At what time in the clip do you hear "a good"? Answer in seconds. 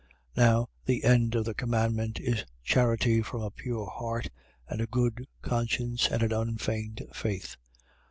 4.81-5.27